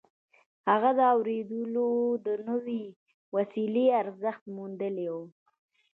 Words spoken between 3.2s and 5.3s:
وسيلې ارزښت موندلی و.